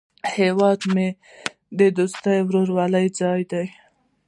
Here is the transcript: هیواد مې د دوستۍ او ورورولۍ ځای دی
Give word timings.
هیواد 0.37 0.79
مې 0.93 1.07
د 1.79 1.81
دوستۍ 1.97 2.35
او 2.41 2.45
ورورولۍ 2.47 3.07
ځای 3.19 3.41
دی 3.51 3.65